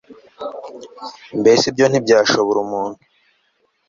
[1.39, 2.99] mbese ibyo ntibyashora umuntu